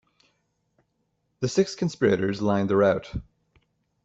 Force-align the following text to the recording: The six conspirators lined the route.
The 1.41 1.47
six 1.47 1.75
conspirators 1.75 2.41
lined 2.41 2.71
the 2.71 2.75
route. 2.75 3.11